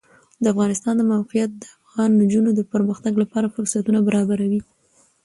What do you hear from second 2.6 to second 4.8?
پرمختګ لپاره فرصتونه برابروي.